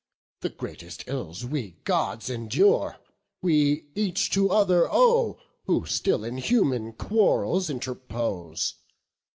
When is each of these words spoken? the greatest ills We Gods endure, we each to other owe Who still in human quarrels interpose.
the 0.39 0.49
greatest 0.49 1.03
ills 1.05 1.45
We 1.45 1.77
Gods 1.83 2.27
endure, 2.27 2.97
we 3.43 3.85
each 3.93 4.31
to 4.31 4.49
other 4.49 4.91
owe 4.91 5.37
Who 5.67 5.85
still 5.85 6.23
in 6.23 6.37
human 6.39 6.93
quarrels 6.93 7.69
interpose. 7.69 8.77